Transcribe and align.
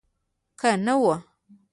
که 0.59 0.69
نه 0.85 0.93
وه. 1.01 1.15